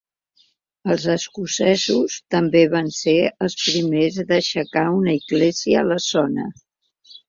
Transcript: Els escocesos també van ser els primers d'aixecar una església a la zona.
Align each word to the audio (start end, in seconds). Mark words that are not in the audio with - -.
Els 0.93 1.03
escocesos 1.15 2.17
també 2.37 2.65
van 2.73 2.91
ser 3.03 3.17
els 3.29 3.59
primers 3.63 4.21
d'aixecar 4.35 4.89
una 4.99 5.19
església 5.23 5.83
a 5.83 5.89
la 5.95 6.05
zona. 6.13 6.53